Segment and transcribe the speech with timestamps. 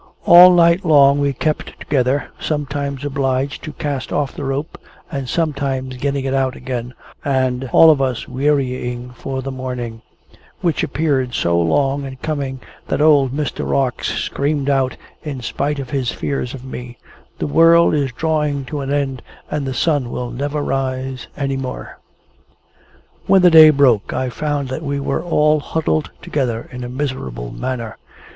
[0.25, 4.81] All night long we kept together, sometimes obliged to cast off the rope,
[5.11, 10.01] and sometimes getting it out again, and all of us wearying for the morning
[10.61, 13.69] which appeared so long in coming that old Mr.
[13.69, 16.97] Rarx screamed out, in spite of his fears of me,
[17.37, 19.21] "The world is drawing to an end,
[19.51, 21.99] and the sun will never rise any more!"
[23.27, 27.51] When the day broke, I found that we were all huddled together in a miserable
[27.51, 27.97] manner.